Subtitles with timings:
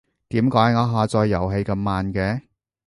[0.29, 2.41] 點解我下載遊戲咁慢嘅？